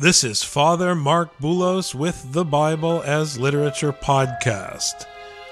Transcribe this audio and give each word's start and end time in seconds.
This 0.00 0.24
is 0.24 0.42
Father 0.42 0.94
Marc 0.94 1.36
Boulos 1.40 1.94
with 1.94 2.32
the 2.32 2.42
Bible 2.42 3.02
as 3.04 3.38
Literature 3.38 3.92
podcast. 3.92 5.04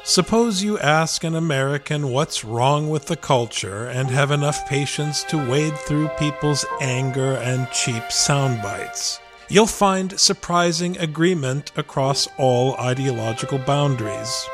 Suppose 0.04 0.62
you 0.62 0.78
ask 0.78 1.22
an 1.22 1.34
American 1.34 2.08
what's 2.08 2.46
wrong 2.46 2.88
with 2.88 3.08
the 3.08 3.16
culture 3.16 3.84
and 3.88 4.08
have 4.08 4.30
enough 4.30 4.66
patience 4.66 5.22
to 5.24 5.50
wade 5.50 5.76
through 5.76 6.08
people's 6.18 6.64
anger 6.80 7.34
and 7.34 7.70
cheap 7.72 8.10
sound 8.10 8.62
bites. 8.62 9.20
You'll 9.50 9.66
find 9.66 10.18
surprising 10.18 10.96
agreement 10.96 11.70
across 11.76 12.26
all 12.38 12.74
ideological 12.76 13.58
boundaries. 13.58 14.46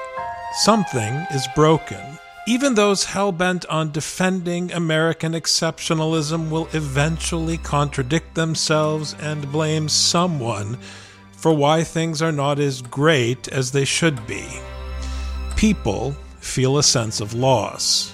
Something 0.65 1.15
is 1.31 1.47
broken. 1.55 2.19
Even 2.47 2.75
those 2.75 3.05
hell 3.05 3.33
bent 3.33 3.65
on 3.67 3.91
defending 3.91 4.71
American 4.71 5.33
exceptionalism 5.33 6.51
will 6.51 6.69
eventually 6.75 7.57
contradict 7.57 8.35
themselves 8.35 9.17
and 9.19 9.51
blame 9.51 9.89
someone 9.89 10.77
for 11.33 11.55
why 11.55 11.83
things 11.83 12.21
are 12.21 12.33
not 12.33 12.59
as 12.59 12.83
great 12.83 13.49
as 13.49 13.73
they 13.73 13.87
should 13.87 14.27
be. 14.27 14.47
People 15.57 16.13
feel 16.39 16.77
a 16.77 16.83
sense 16.83 17.19
of 17.19 17.33
loss. 17.33 18.13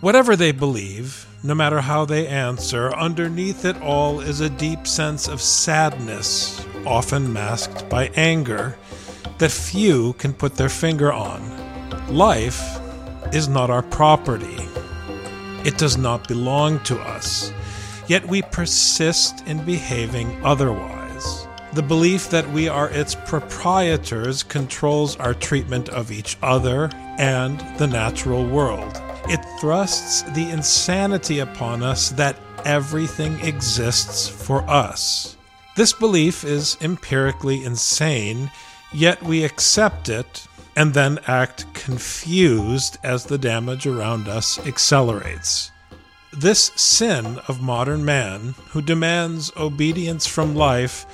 Whatever 0.00 0.34
they 0.34 0.52
believe, 0.52 1.26
no 1.42 1.54
matter 1.54 1.82
how 1.82 2.06
they 2.06 2.26
answer, 2.26 2.94
underneath 2.94 3.66
it 3.66 3.80
all 3.82 4.20
is 4.20 4.40
a 4.40 4.48
deep 4.48 4.86
sense 4.86 5.28
of 5.28 5.42
sadness, 5.42 6.64
often 6.86 7.30
masked 7.30 7.86
by 7.90 8.10
anger, 8.14 8.78
that 9.36 9.50
few 9.50 10.14
can 10.14 10.32
put 10.32 10.56
their 10.56 10.70
finger 10.70 11.12
on. 11.12 11.42
Life 12.08 12.78
is 13.32 13.48
not 13.48 13.70
our 13.70 13.82
property. 13.82 14.56
It 15.64 15.78
does 15.78 15.96
not 15.96 16.26
belong 16.26 16.80
to 16.80 16.98
us. 16.98 17.52
Yet 18.08 18.26
we 18.26 18.42
persist 18.42 19.46
in 19.46 19.64
behaving 19.64 20.44
otherwise. 20.44 21.46
The 21.72 21.82
belief 21.82 22.28
that 22.30 22.50
we 22.50 22.68
are 22.68 22.90
its 22.90 23.14
proprietors 23.14 24.42
controls 24.42 25.16
our 25.16 25.32
treatment 25.32 25.88
of 25.88 26.12
each 26.12 26.36
other 26.42 26.90
and 27.18 27.60
the 27.78 27.86
natural 27.86 28.46
world. 28.46 29.00
It 29.28 29.40
thrusts 29.60 30.22
the 30.34 30.50
insanity 30.50 31.38
upon 31.38 31.82
us 31.82 32.10
that 32.10 32.36
everything 32.64 33.40
exists 33.40 34.28
for 34.28 34.68
us. 34.68 35.36
This 35.76 35.92
belief 35.92 36.44
is 36.44 36.76
empirically 36.82 37.64
insane, 37.64 38.50
yet 38.92 39.22
we 39.22 39.44
accept 39.44 40.10
it 40.10 40.46
and 40.76 40.94
then 40.94 41.18
act 41.26 41.72
confused 41.74 42.98
as 43.02 43.24
the 43.24 43.38
damage 43.38 43.86
around 43.86 44.28
us 44.28 44.58
accelerates. 44.66 45.70
This 46.32 46.72
sin 46.76 47.38
of 47.46 47.60
modern 47.60 48.04
man, 48.04 48.54
who 48.70 48.80
demands 48.80 49.52
obedience 49.56 50.26
from 50.26 50.54
life, 50.54 51.04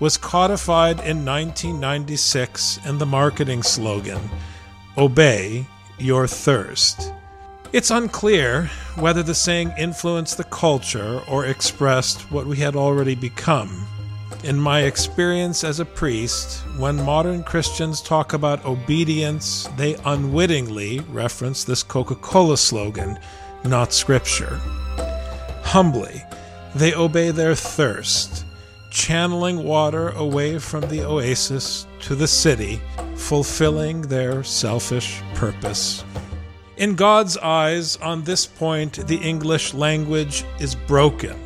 was 0.00 0.16
codified 0.16 0.98
in 1.00 1.24
1996 1.24 2.80
in 2.86 2.98
the 2.98 3.06
marketing 3.06 3.62
slogan 3.62 4.30
Obey 4.96 5.66
Your 5.98 6.26
Thirst. 6.26 7.12
It's 7.72 7.90
unclear 7.90 8.70
whether 8.96 9.22
the 9.22 9.34
saying 9.34 9.72
influenced 9.78 10.36
the 10.36 10.44
culture 10.44 11.22
or 11.28 11.46
expressed 11.46 12.30
what 12.30 12.46
we 12.46 12.56
had 12.56 12.76
already 12.76 13.14
become. 13.14 13.86
In 14.44 14.58
my 14.58 14.80
experience 14.80 15.62
as 15.62 15.78
a 15.78 15.84
priest, 15.84 16.66
when 16.76 16.96
modern 17.04 17.44
Christians 17.44 18.02
talk 18.02 18.32
about 18.32 18.64
obedience, 18.64 19.68
they 19.76 19.94
unwittingly 20.04 20.98
reference 21.10 21.62
this 21.62 21.84
Coca 21.84 22.16
Cola 22.16 22.56
slogan, 22.56 23.20
not 23.64 23.92
Scripture. 23.92 24.60
Humbly, 25.62 26.22
they 26.74 26.92
obey 26.92 27.30
their 27.30 27.54
thirst, 27.54 28.44
channeling 28.90 29.62
water 29.62 30.08
away 30.10 30.58
from 30.58 30.80
the 30.88 31.04
oasis 31.04 31.86
to 32.00 32.16
the 32.16 32.26
city, 32.26 32.80
fulfilling 33.14 34.02
their 34.02 34.42
selfish 34.42 35.22
purpose. 35.34 36.04
In 36.78 36.96
God's 36.96 37.36
eyes, 37.36 37.96
on 37.98 38.24
this 38.24 38.44
point, 38.44 39.06
the 39.06 39.18
English 39.18 39.72
language 39.72 40.44
is 40.58 40.74
broken. 40.74 41.38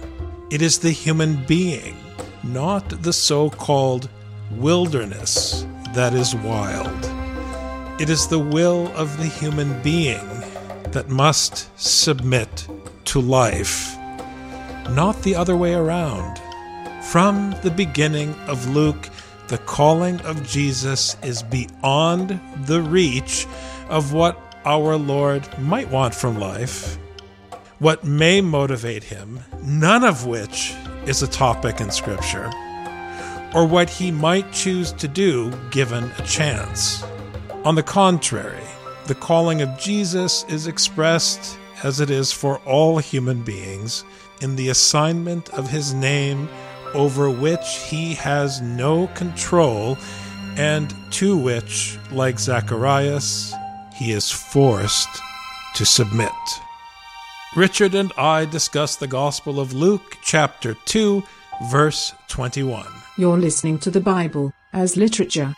It 0.51 0.63
is 0.63 0.79
the 0.79 0.93
human 0.93 1.45
being 1.45 1.97
not 2.43 3.03
the 3.03 3.13
so 3.13 3.51
called 3.51 4.09
wilderness 4.53 5.67
that 5.95 6.15
is 6.15 6.35
wild. 6.35 7.05
It 8.01 8.11
is 8.11 8.29
the 8.29 8.39
will 8.39 8.89
of 8.95 9.17
the 9.19 9.27
human 9.27 9.81
being 9.83 10.29
that 10.93 11.09
must 11.09 11.69
submit 11.81 12.69
to 13.07 13.21
life, 13.21 13.97
not 14.91 15.23
the 15.23 15.35
other 15.35 15.57
way 15.57 15.75
around. 15.75 16.41
From 17.05 17.55
the 17.63 17.71
beginning 17.71 18.35
of 18.47 18.69
Luke, 18.69 19.09
the 19.49 19.59
calling 19.59 20.21
of 20.23 20.47
Jesus 20.47 21.17
is 21.23 21.43
beyond 21.43 22.41
the 22.67 22.83
reach 22.83 23.47
of 23.89 24.13
what 24.13 24.39
our 24.65 24.97
Lord 24.97 25.47
might 25.59 25.89
want 25.89 26.15
from 26.15 26.39
life, 26.39 26.99
what 27.79 28.05
may 28.05 28.41
motivate 28.41 29.05
him, 29.05 29.41
none 29.63 30.03
of 30.03 30.27
which 30.27 30.75
is 31.07 31.23
a 31.23 31.29
topic 31.29 31.81
in 31.81 31.91
Scripture, 31.91 32.51
or 33.55 33.67
what 33.67 33.89
he 33.89 34.11
might 34.11 34.53
choose 34.53 34.93
to 34.93 35.09
do 35.09 35.51
given 35.71 36.11
a 36.19 36.23
chance. 36.23 37.05
On 37.65 37.75
the 37.75 37.83
contrary, 37.83 38.67
the 39.07 39.15
calling 39.15 39.63
of 39.63 39.79
Jesus 39.79 40.45
is 40.49 40.67
expressed 40.67 41.59
as 41.83 42.01
it 42.01 42.11
is 42.11 42.33
for 42.33 42.59
all 42.61 42.99
human 42.99 43.43
beings 43.43 44.05
in 44.41 44.57
the 44.57 44.69
assignment 44.69 45.49
of 45.51 45.71
his 45.71 45.95
name 45.95 46.49
over 46.95 47.31
which 47.31 47.79
he 47.89 48.15
has 48.15 48.61
no 48.61 49.07
control 49.09 49.97
and 50.57 50.95
to 51.13 51.37
which, 51.37 51.99
like 52.11 52.39
Zacharias, 52.39 53.55
he 53.95 54.13
is 54.13 54.31
forced 54.31 55.09
to 55.75 55.85
submit. 55.85 56.33
Richard 57.57 57.95
and 57.95 58.13
I 58.19 58.45
discuss 58.45 58.97
the 58.97 59.07
Gospel 59.07 59.59
of 59.59 59.73
Luke, 59.73 60.19
chapter 60.21 60.75
2, 60.85 61.23
verse 61.71 62.13
21. 62.29 62.87
You're 63.17 63.39
listening 63.39 63.79
to 63.79 63.91
the 63.91 63.99
Bible 63.99 64.53
as 64.75 64.99
literature. 64.99 65.55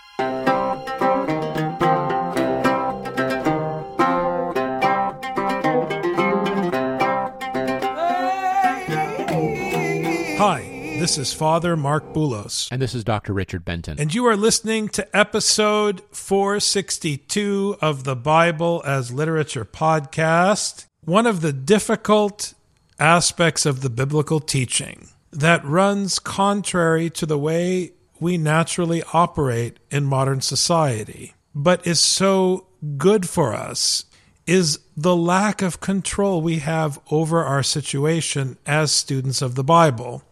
Hi, 10.38 10.60
this 11.00 11.18
is 11.18 11.34
Father 11.34 11.76
Marc 11.76 12.12
Boulos. 12.12 12.68
And 12.70 12.80
this 12.80 12.94
is 12.94 13.02
Dr. 13.02 13.32
Richard 13.32 13.64
Benton. 13.64 13.98
And 13.98 14.14
you 14.14 14.24
are 14.26 14.36
listening 14.36 14.88
to 14.90 15.16
episode 15.16 16.02
462 16.12 17.78
of 17.82 18.04
the 18.04 18.14
Bible 18.14 18.84
as 18.86 19.10
Literature 19.10 19.64
podcast. 19.64 20.87
One 21.08 21.26
of 21.26 21.40
the 21.40 21.54
difficult 21.54 22.52
aspects 22.98 23.64
of 23.64 23.80
the 23.80 23.88
biblical 23.88 24.40
teaching 24.40 25.08
that 25.32 25.64
runs 25.64 26.18
contrary 26.18 27.08
to 27.08 27.24
the 27.24 27.38
way 27.38 27.92
we 28.20 28.36
naturally 28.36 29.02
operate 29.14 29.78
in 29.90 30.04
modern 30.04 30.42
society, 30.42 31.32
but 31.54 31.86
is 31.86 31.98
so 31.98 32.66
good 32.98 33.26
for 33.26 33.54
us, 33.54 34.04
is 34.46 34.80
the 34.98 35.16
lack 35.16 35.62
of 35.62 35.80
control 35.80 36.42
we 36.42 36.58
have 36.58 37.00
over 37.10 37.42
our 37.42 37.62
situation 37.62 38.58
as 38.66 38.92
students 38.92 39.40
of 39.40 39.54
the 39.54 39.64
Bible. 39.64 40.22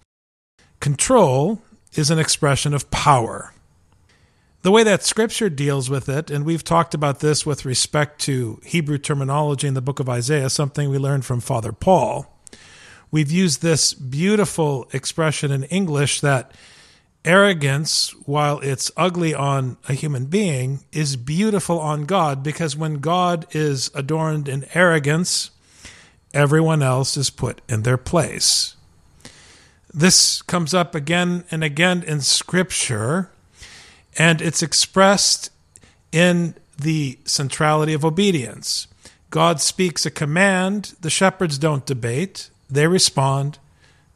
Control 0.81 1.63
is 1.95 2.11
an 2.11 2.19
expression 2.19 2.75
of 2.75 2.91
power 2.91 3.55
the 4.67 4.73
way 4.73 4.83
that 4.83 5.05
scripture 5.05 5.49
deals 5.49 5.89
with 5.89 6.09
it, 6.09 6.29
and 6.29 6.45
we've 6.45 6.65
talked 6.65 6.93
about 6.93 7.21
this 7.21 7.47
with 7.47 7.65
respect 7.65 8.21
to 8.21 8.61
Hebrew 8.65 8.99
terminology 8.99 9.69
in 9.69 9.75
the 9.75 9.81
book 9.81 10.01
of 10.01 10.09
Isaiah, 10.09 10.51
something 10.51 10.91
we 10.91 10.99
learned 10.99 11.25
from 11.25 11.39
Father 11.39 11.71
Paul. 11.71 12.37
We've 13.13 13.31
used 13.31 13.63
this 13.63 13.95
beautiful 13.95 14.89
expression 14.93 15.53
in 15.53 15.63
English 15.63 16.21
that 16.21 16.51
arrogance, 17.25 18.11
while 18.25 18.59
it's 18.59 18.91
ugly 18.97 19.33
on 19.33 19.77
a 19.89 19.93
human 19.93 20.25
being, 20.25 20.81
is 20.91 21.15
beautiful 21.15 21.79
on 21.79 22.05
God 22.05 22.43
because 22.43 22.77
when 22.77 22.95
God 22.95 23.47
is 23.53 23.93
adorned 23.95 24.49
in 24.49 24.67
arrogance, 24.75 25.53
everyone 26.35 26.83
else 26.83 27.17
is 27.17 27.31
put 27.31 27.61
in 27.69 27.85
their 27.85 27.97
place. 27.97 28.75
This 29.95 30.43
comes 30.43 30.75
up 30.75 30.97
again 30.97 31.45
and 31.53 31.63
again 31.63 32.03
in 32.03 32.21
Scripture, 32.21 33.31
and 34.19 34.41
it's 34.41 34.63
expressed 34.63 35.51
in 36.13 36.55
the 36.79 37.19
centrality 37.25 37.93
of 37.93 38.05
obedience. 38.05 38.87
God 39.31 39.61
speaks 39.61 40.07
a 40.07 40.11
command, 40.11 40.95
the 41.01 41.11
shepherds 41.11 41.59
don't 41.59 41.87
debate, 41.87 42.51
they 42.71 42.87
respond 42.87 43.59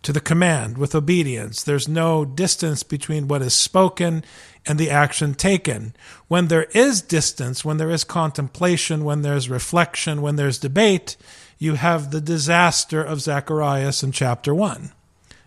to 0.03 0.13
the 0.13 0.21
command 0.21 0.79
with 0.79 0.95
obedience. 0.95 1.63
There's 1.63 1.89
no 1.89 2.25
distance 2.25 2.83
between 2.83 3.29
what 3.29 3.43
is 3.43 3.53
spoken 3.53 4.25
and 4.67 4.79
the 4.79 4.91
action 4.91 5.35
taken. 5.35 5.95
When 6.29 6.49
there 6.49 6.65
is 6.75 7.03
distance, 7.03 7.65
when 7.65 7.77
there 7.77 7.91
is 7.91 8.05
contemplation, 8.05 9.05
when 9.05 9.23
there's 9.23 9.51
reflection, 9.51 10.23
when 10.23 10.37
there's 10.37 10.59
debate, 10.59 11.17
you 11.59 11.75
have 11.75 12.11
the 12.11 12.21
disaster 12.21 13.03
of 13.03 13.21
Zacharias 13.21 14.03
in 14.03 14.13
chapter 14.13 14.55
1 14.55 14.93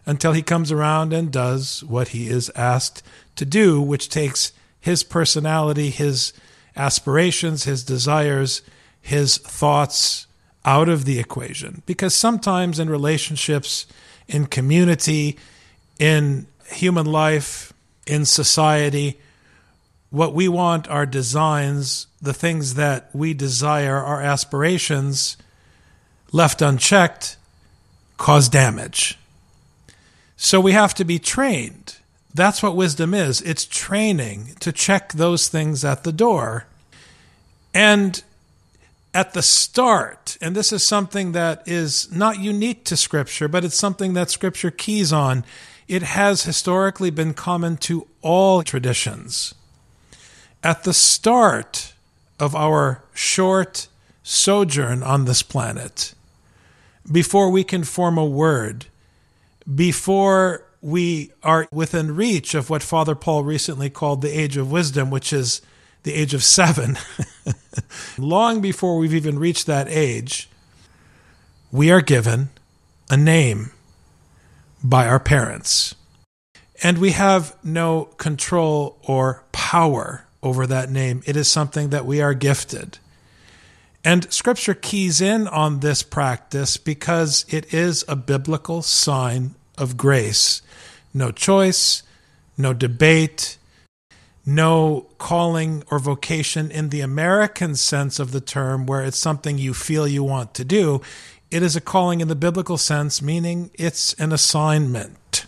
until 0.05 0.33
he 0.33 0.41
comes 0.41 0.71
around 0.71 1.13
and 1.13 1.31
does 1.31 1.83
what 1.83 2.09
he 2.09 2.27
is 2.27 2.51
asked 2.55 3.03
to 3.35 3.45
do, 3.45 3.81
which 3.81 4.09
takes 4.09 4.51
his 4.79 5.03
personality, 5.03 5.89
his 5.89 6.33
aspirations, 6.75 7.63
his 7.63 7.83
desires, 7.83 8.61
his 9.01 9.38
thoughts 9.38 10.27
out 10.65 10.89
of 10.89 11.05
the 11.05 11.19
equation. 11.19 11.81
Because 11.85 12.13
sometimes 12.13 12.79
in 12.79 12.89
relationships, 12.89 13.85
in 14.27 14.45
community, 14.45 15.38
in 16.00 16.47
human 16.71 17.06
life, 17.06 17.73
in 18.06 18.25
society, 18.25 19.19
what 20.09 20.33
we 20.33 20.47
want 20.47 20.88
our 20.89 21.06
designs, 21.06 22.07
the 22.21 22.33
things 22.33 22.75
that 22.75 23.09
we 23.13 23.33
desire, 23.33 23.97
our 23.97 24.21
aspirations, 24.21 25.38
left 26.31 26.61
unchecked, 26.61 27.38
cause 28.17 28.49
damage. 28.49 29.17
So 30.44 30.60
we 30.60 30.74
have 30.74 30.94
to 30.95 31.06
be 31.06 31.19
trained. 31.19 31.95
That's 32.34 32.62
what 32.62 32.75
wisdom 32.75 33.13
is 33.13 33.40
it's 33.44 33.63
training 33.63 34.56
to 34.60 34.74
check 34.74 35.13
those 35.13 35.48
things 35.48 35.86
at 35.86 36.04
the 36.04 36.12
door. 36.12 36.66
And 37.74 38.22
at 39.13 39.34
the 39.34 39.42
start, 39.42 40.38
and 40.42 40.54
this 40.54 40.74
is 40.74 40.86
something 40.86 41.31
that 41.31 41.66
is 41.66 42.12
not 42.12 42.42
unique 42.42 42.84
to 42.86 42.98
Scripture, 42.98 43.48
but 43.48 43.63
it's 43.63 43.78
something 43.78 44.16
that 44.16 44.30
Scripture 44.30 44.69
keys 44.69 45.13
on. 45.13 45.45
It 45.88 46.04
has 46.04 46.44
historically 46.44 47.10
been 47.10 47.34
common 47.34 47.78
to 47.78 48.06
all 48.22 48.63
traditions. 48.63 49.56
At 50.62 50.84
the 50.84 50.94
start 50.94 51.94
of 52.38 52.54
our 52.54 53.01
short 53.13 53.88
sojourn 54.24 55.04
on 55.04 55.24
this 55.24 55.42
planet, 55.42 56.13
before 57.10 57.50
we 57.50 57.63
can 57.63 57.86
form 57.86 58.18
a 58.18 58.25
word, 58.25 58.88
before 59.74 60.65
we 60.81 61.31
are 61.44 61.68
within 61.71 62.15
reach 62.15 62.54
of 62.54 62.69
what 62.69 62.83
Father 62.83 63.15
Paul 63.15 63.44
recently 63.44 63.89
called 63.89 64.21
the 64.21 64.38
age 64.38 64.57
of 64.57 64.71
wisdom, 64.71 65.10
which 65.10 65.31
is 65.31 65.62
the 66.04 66.13
age 66.13 66.33
of 66.33 66.44
seven, 66.44 66.98
long 68.18 68.60
before 68.62 68.98
we've 68.98 69.15
even 69.15 69.39
reached 69.39 69.65
that 69.68 69.88
age, 69.88 70.50
we 71.71 71.89
are 71.89 72.01
given 72.01 72.50
a 73.10 73.18
name 73.18 73.71
by 74.83 75.07
our 75.07 75.19
parents. 75.19 75.95
And 76.83 76.98
we 76.98 77.12
have 77.12 77.56
no 77.63 78.06
control 78.18 79.00
or 79.07 79.45
power 79.54 80.25
over 80.42 80.68
that 80.68 80.89
name. 80.89 81.24
It 81.25 81.38
is 81.38 81.50
something 81.50 81.89
that 81.89 82.06
we 82.06 82.21
are 82.21 82.33
gifted. 82.33 82.98
And 84.05 84.31
scripture 84.33 84.73
keys 84.73 85.21
in 85.21 85.47
on 85.47 85.79
this 85.79 86.03
practice 86.03 86.75
because 86.77 87.45
it 87.47 87.73
is 87.73 88.03
a 88.07 88.17
biblical 88.17 88.81
sign 88.81 89.55
of 89.77 89.95
grace. 89.95 90.61
No 91.13 91.31
choice, 91.31 92.03
no 92.57 92.73
debate, 92.73 93.57
no 94.45 95.07
calling 95.17 95.83
or 95.89 96.00
vocation 96.00 96.69
in 96.69 96.89
the 96.89 97.00
American 97.00 97.75
sense 97.75 98.19
of 98.19 98.31
the 98.31 98.41
term, 98.41 98.85
where 98.85 99.01
it's 99.01 99.17
something 99.17 99.57
you 99.57 99.73
feel 99.73 100.07
you 100.07 100.23
want 100.23 100.53
to 100.56 100.65
do. 100.65 101.01
It 101.49 101.63
is 101.63 101.75
a 101.75 101.81
calling 101.81 102.19
in 102.19 102.27
the 102.27 102.35
biblical 102.35 102.77
sense, 102.77 103.21
meaning 103.21 103.71
it's 103.75 104.13
an 104.15 104.33
assignment 104.33 105.45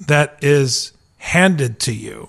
that 0.00 0.38
is 0.40 0.92
handed 1.18 1.78
to 1.80 1.92
you 1.92 2.28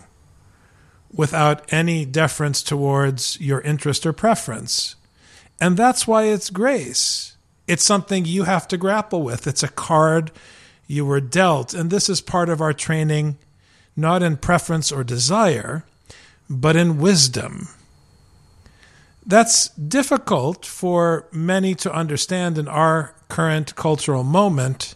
without 1.13 1.71
any 1.71 2.03
deference 2.05 2.61
towards 2.61 3.39
your 3.39 3.61
interest 3.61 4.05
or 4.05 4.11
preference. 4.11 4.95
And 5.59 5.77
that's 5.77 6.07
why 6.07 6.23
it's 6.23 6.49
grace. 6.49 7.35
It's 7.67 7.83
something 7.83 8.25
you 8.25 8.43
have 8.43 8.67
to 8.69 8.77
grapple 8.77 9.23
with. 9.23 9.47
It's 9.47 9.63
a 9.63 9.67
card 9.67 10.31
you 10.87 11.05
were 11.05 11.21
dealt. 11.21 11.73
And 11.73 11.89
this 11.89 12.09
is 12.09 12.21
part 12.21 12.49
of 12.49 12.61
our 12.61 12.73
training 12.73 13.37
not 13.95 14.21
in 14.21 14.37
preference 14.37 14.91
or 14.91 15.03
desire, 15.03 15.85
but 16.49 16.75
in 16.75 16.99
wisdom. 16.99 17.69
That's 19.25 19.69
difficult 19.69 20.65
for 20.65 21.27
many 21.31 21.73
to 21.75 21.93
understand 21.93 22.57
in 22.57 22.67
our 22.67 23.15
current 23.29 23.75
cultural 23.75 24.23
moment, 24.23 24.93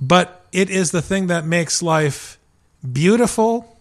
but 0.00 0.46
it 0.52 0.70
is 0.70 0.90
the 0.90 1.02
thing 1.02 1.26
that 1.26 1.44
makes 1.44 1.82
life 1.82 2.38
beautiful 2.92 3.76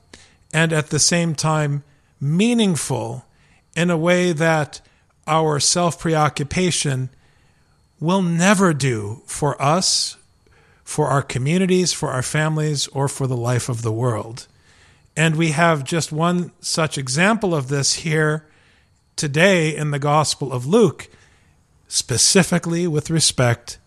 and 0.54 0.74
at 0.74 0.90
the 0.90 1.00
same 1.00 1.36
time 1.36 1.84
meaningful 2.20 3.26
in 3.76 3.92
a 3.92 3.98
way 3.98 4.32
that 4.32 4.82
our 5.28 5.60
self 5.60 6.00
preoccupation 6.00 7.10
will 8.00 8.22
never 8.22 8.74
do 8.74 9.22
for 9.26 9.62
us 9.62 10.18
for 10.84 11.08
our 11.08 11.22
communities, 11.22 11.92
for 11.92 12.10
our 12.10 12.22
families, 12.22 12.88
or 12.88 13.10
for 13.10 13.28
the 13.28 13.36
life 13.36 13.68
of 13.68 13.82
the 13.82 13.92
world. 13.92 14.48
And 15.18 15.36
we 15.36 15.50
have 15.50 15.84
just 15.84 16.12
one 16.12 16.52
such 16.62 16.98
example 16.98 17.54
of 17.54 17.68
this 17.68 17.96
here 17.96 18.48
today 19.18 19.76
in 19.76 19.92
the 19.92 20.00
Gospel 20.00 20.54
of 20.54 20.66
Luke, 20.66 21.10
specifically 21.88 22.88
with 22.88 23.10
respect 23.10 23.80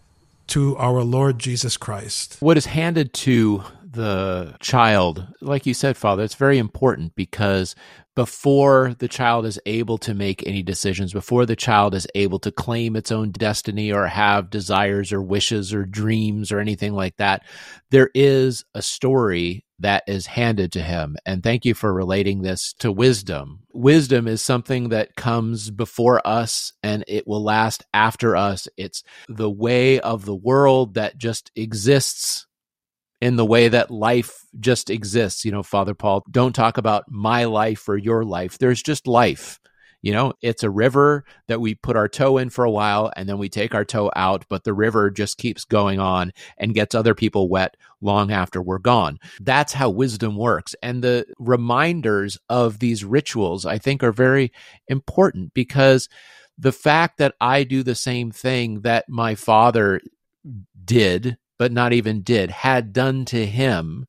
to 0.48 0.76
our 0.76 1.02
Lord 1.02 1.38
Jesus 1.38 1.76
Christ. 1.76 2.36
What 2.40 2.58
is 2.58 2.66
handed 2.66 3.14
to 3.14 3.62
the 3.90 4.56
child, 4.60 5.26
like 5.40 5.66
you 5.66 5.74
said, 5.74 5.96
Father, 5.96 6.22
it's 6.22 6.34
very 6.34 6.58
important 6.58 7.14
because 7.16 7.74
before 8.14 8.94
the 8.98 9.08
child 9.08 9.46
is 9.46 9.58
able 9.66 9.98
to 9.98 10.14
make 10.14 10.46
any 10.46 10.62
decisions, 10.62 11.12
before 11.12 11.46
the 11.46 11.56
child 11.56 11.94
is 11.94 12.06
able 12.14 12.38
to 12.40 12.52
claim 12.52 12.94
its 12.94 13.10
own 13.10 13.30
destiny 13.32 13.92
or 13.92 14.06
have 14.06 14.50
desires 14.50 15.12
or 15.12 15.22
wishes 15.22 15.74
or 15.74 15.84
dreams 15.84 16.52
or 16.52 16.60
anything 16.60 16.92
like 16.92 17.16
that, 17.16 17.42
there 17.90 18.10
is 18.14 18.64
a 18.74 18.82
story 18.82 19.64
that 19.80 20.04
is 20.06 20.26
handed 20.26 20.70
to 20.72 20.82
him. 20.82 21.16
And 21.24 21.42
thank 21.42 21.64
you 21.64 21.74
for 21.74 21.92
relating 21.92 22.42
this 22.42 22.74
to 22.80 22.92
wisdom. 22.92 23.60
Wisdom 23.72 24.28
is 24.28 24.42
something 24.42 24.90
that 24.90 25.16
comes 25.16 25.70
before 25.70 26.24
us 26.26 26.74
and 26.82 27.02
it 27.08 27.26
will 27.26 27.42
last 27.42 27.84
after 27.94 28.36
us. 28.36 28.68
It's 28.76 29.02
the 29.28 29.50
way 29.50 29.98
of 29.98 30.26
the 30.26 30.34
world 30.34 30.94
that 30.94 31.16
just 31.16 31.50
exists 31.56 32.46
in 33.20 33.36
the 33.36 33.44
way 33.44 33.68
that 33.68 33.90
life 33.90 34.44
just 34.58 34.90
exists. 34.90 35.44
You 35.44 35.52
know, 35.52 35.62
Father 35.62 35.94
Paul, 35.94 36.24
don't 36.30 36.54
talk 36.54 36.78
about 36.78 37.04
my 37.08 37.44
life 37.44 37.88
or 37.88 37.96
your 37.96 38.24
life. 38.24 38.58
There's 38.58 38.82
just 38.82 39.06
life. 39.06 39.60
You 40.02 40.12
know, 40.12 40.32
it's 40.40 40.62
a 40.62 40.70
river 40.70 41.24
that 41.48 41.60
we 41.60 41.74
put 41.74 41.96
our 41.96 42.08
toe 42.08 42.38
in 42.38 42.48
for 42.48 42.64
a 42.64 42.70
while 42.70 43.12
and 43.16 43.28
then 43.28 43.36
we 43.36 43.50
take 43.50 43.74
our 43.74 43.84
toe 43.84 44.10
out, 44.16 44.46
but 44.48 44.64
the 44.64 44.72
river 44.72 45.10
just 45.10 45.36
keeps 45.36 45.64
going 45.64 46.00
on 46.00 46.32
and 46.56 46.74
gets 46.74 46.94
other 46.94 47.14
people 47.14 47.50
wet 47.50 47.76
long 48.00 48.32
after 48.32 48.62
we're 48.62 48.78
gone. 48.78 49.18
That's 49.40 49.74
how 49.74 49.90
wisdom 49.90 50.36
works. 50.36 50.74
And 50.82 51.04
the 51.04 51.26
reminders 51.38 52.38
of 52.48 52.78
these 52.78 53.04
rituals, 53.04 53.66
I 53.66 53.76
think, 53.76 54.02
are 54.02 54.12
very 54.12 54.52
important 54.88 55.52
because 55.52 56.08
the 56.56 56.72
fact 56.72 57.18
that 57.18 57.34
I 57.38 57.64
do 57.64 57.82
the 57.82 57.94
same 57.94 58.30
thing 58.30 58.80
that 58.80 59.06
my 59.06 59.34
father 59.34 60.00
did 60.82 61.36
but 61.60 61.72
not 61.72 61.92
even 61.92 62.22
did, 62.22 62.50
had 62.50 62.90
done 62.90 63.26
to 63.26 63.44
him, 63.44 64.06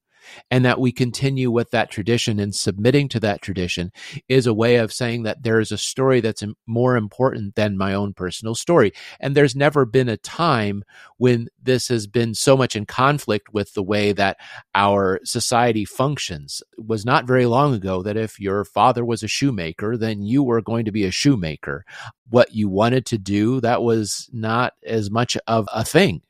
and 0.50 0.64
that 0.64 0.80
we 0.80 0.90
continue 0.90 1.52
with 1.52 1.70
that 1.72 1.92
tradition 1.92 2.40
and 2.40 2.56
submitting 2.56 3.10
to 3.10 3.20
that 3.20 3.42
tradition 3.42 3.92
is 4.30 4.48
a 4.48 4.54
way 4.54 4.78
of 4.78 4.94
saying 4.94 5.24
that 5.24 5.44
there 5.44 5.60
is 5.60 5.70
a 5.70 5.78
story 5.78 6.22
that's 6.22 6.46
more 6.66 6.96
important 6.96 7.56
than 7.56 7.78
my 7.78 7.94
own 7.94 8.14
personal 8.14 8.56
story. 8.56 8.94
And 9.20 9.36
there's 9.36 9.54
never 9.54 9.86
been 9.86 10.08
a 10.08 10.16
time 10.16 10.86
when 11.18 11.50
this 11.62 11.90
has 11.90 12.08
been 12.08 12.36
so 12.36 12.56
much 12.56 12.74
in 12.74 12.86
conflict 12.86 13.52
with 13.52 13.74
the 13.74 13.84
way 13.84 14.14
that 14.14 14.38
our 14.74 15.20
society 15.26 15.84
functions. 15.84 16.64
It 16.78 16.88
was 16.88 17.04
not 17.04 17.28
very 17.28 17.48
long 17.48 17.74
ago 17.74 18.02
that 18.02 18.16
if 18.16 18.40
your 18.40 18.64
father 18.64 19.04
was 19.04 19.24
a 19.24 19.28
shoemaker, 19.28 19.98
then 19.98 20.24
you 20.24 20.42
were 20.42 20.62
going 20.62 20.86
to 20.86 20.92
be 20.94 21.04
a 21.04 21.12
shoemaker. 21.12 21.84
What 22.30 22.56
you 22.56 22.70
wanted 22.70 23.06
to 23.08 23.18
do, 23.18 23.60
that 23.60 23.84
was 23.84 24.30
not 24.32 24.72
as 24.86 25.12
much 25.12 25.36
of 25.48 25.68
a 25.74 25.84
thing 25.84 26.22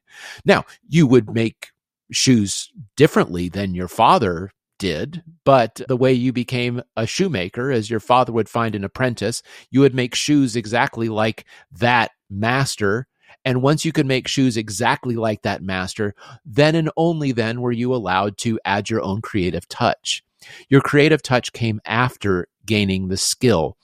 now, 0.46 0.66
you 0.88 1.08
would 1.08 1.30
make 1.34 1.72
shoes 2.12 2.72
differently 2.98 3.50
than 3.50 3.76
your 3.76 3.88
father 3.88 4.52
did, 4.80 5.24
but 5.46 5.80
the 5.88 5.98
way 5.98 6.12
you 6.12 6.34
became 6.34 6.82
a 6.98 7.06
shoemaker, 7.06 7.72
as 7.72 7.90
your 7.90 8.00
father 8.00 8.34
would 8.34 8.50
find 8.50 8.76
an 8.76 8.84
apprentice, 8.84 9.44
you 9.70 9.80
would 9.82 9.94
make 9.96 10.16
shoes 10.16 10.56
exactly 10.56 11.08
like 11.10 11.46
that 11.72 12.12
master 12.30 13.08
And 13.46 13.62
once 13.62 13.86
you 13.86 13.92
could 13.92 14.06
make 14.06 14.28
shoes 14.28 14.58
exactly 14.58 15.16
like 15.16 15.42
that 15.44 15.64
master, 15.64 16.14
then 16.46 16.76
and 16.76 16.92
only 16.98 17.32
then 17.32 17.62
were 17.62 17.72
you 17.72 17.94
allowed 17.94 18.38
to 18.40 18.60
add 18.66 18.90
your 18.90 19.02
own 19.02 19.22
creative 19.22 19.68
touch. 19.68 20.24
Your 20.70 20.82
creative 20.82 21.22
touch 21.22 21.54
came 21.54 21.80
after 21.86 22.48
gaining 22.66 23.08
the 23.08 23.18
skill, 23.18 23.78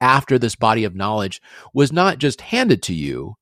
after 0.00 0.38
this 0.38 0.56
body 0.56 0.84
of 0.84 0.94
knowledge 0.94 1.40
was 1.72 1.92
not 1.92 2.18
just 2.18 2.42
handed 2.42 2.82
to 2.82 2.94
you, 2.94 3.36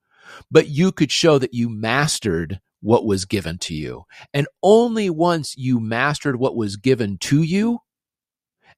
but 0.51 0.69
you 0.69 0.93
could 0.93 1.11
show 1.11 1.39
that 1.39 1.55
you 1.55 1.69
mastered 1.69 2.61
what 2.81 3.07
was 3.07 3.25
given 3.25 3.59
to 3.59 3.75
you. 3.75 4.05
And 4.33 4.47
only 4.63 5.09
once 5.09 5.57
you 5.57 5.81
mastered 5.81 6.37
what 6.37 6.55
was 6.55 6.77
given 6.77 7.17
to 7.19 7.43
you 7.43 7.79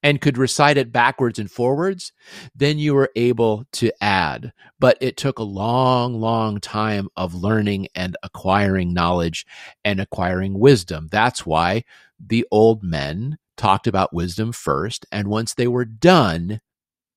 and 0.02 0.20
could 0.20 0.38
recite 0.38 0.76
it 0.76 0.92
backwards 0.92 1.38
and 1.38 1.50
forwards, 1.50 2.12
then 2.54 2.78
you 2.78 2.94
were 2.94 3.10
able 3.16 3.64
to 3.72 3.90
add. 4.00 4.52
But 4.78 4.96
it 5.00 5.16
took 5.16 5.38
a 5.38 5.44
long, 5.44 6.20
long 6.20 6.60
time 6.60 7.08
of 7.16 7.34
learning 7.34 7.88
and 7.94 8.16
acquiring 8.22 8.94
knowledge 8.94 9.44
and 9.84 9.98
acquiring 9.98 10.58
wisdom. 10.58 11.08
That's 11.10 11.44
why 11.44 11.82
the 12.24 12.46
old 12.52 12.82
men 12.84 13.38
talked 13.56 13.86
about 13.86 14.14
wisdom 14.14 14.52
first. 14.52 15.06
And 15.10 15.28
once 15.28 15.54
they 15.54 15.66
were 15.66 15.84
done, 15.84 16.60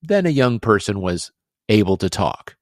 then 0.01 0.25
a 0.25 0.29
young 0.29 0.59
person 0.59 1.01
was 1.01 1.31
able 1.67 1.97
to 1.97 2.09
talk. 2.09 2.55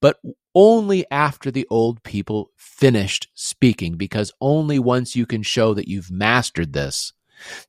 But 0.00 0.20
only 0.54 1.04
after 1.10 1.50
the 1.50 1.66
old 1.70 2.02
people 2.02 2.50
finished 2.56 3.28
speaking, 3.34 3.96
because 3.96 4.32
only 4.40 4.78
once 4.78 5.16
you 5.16 5.26
can 5.26 5.42
show 5.42 5.74
that 5.74 5.88
you've 5.88 6.10
mastered 6.10 6.72
this, 6.72 7.12